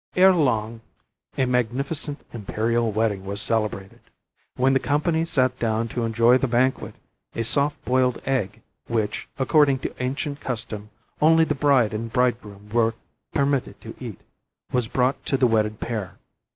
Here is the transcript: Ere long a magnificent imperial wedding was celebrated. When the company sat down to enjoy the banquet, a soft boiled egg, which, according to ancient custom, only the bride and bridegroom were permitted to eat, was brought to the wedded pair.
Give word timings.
Ere 0.15 0.33
long 0.33 0.81
a 1.37 1.45
magnificent 1.45 2.25
imperial 2.33 2.91
wedding 2.91 3.23
was 3.23 3.39
celebrated. 3.39 3.99
When 4.55 4.73
the 4.73 4.79
company 4.79 5.25
sat 5.25 5.59
down 5.59 5.89
to 5.89 6.03
enjoy 6.05 6.39
the 6.39 6.47
banquet, 6.47 6.95
a 7.35 7.43
soft 7.43 7.85
boiled 7.85 8.19
egg, 8.25 8.63
which, 8.87 9.27
according 9.37 9.77
to 9.85 9.93
ancient 10.01 10.39
custom, 10.39 10.89
only 11.21 11.43
the 11.43 11.53
bride 11.53 11.93
and 11.93 12.11
bridegroom 12.11 12.69
were 12.69 12.95
permitted 13.35 13.79
to 13.81 13.93
eat, 13.99 14.21
was 14.71 14.87
brought 14.87 15.23
to 15.27 15.37
the 15.37 15.45
wedded 15.45 15.79
pair. 15.79 16.17